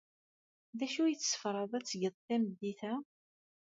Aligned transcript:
D 0.77 0.79
acu 0.85 1.01
ay 1.03 1.15
tessefraḍ 1.15 1.71
ad 1.73 1.83
t-tgeḍ 1.85 2.15
tameddit-a? 2.27 2.93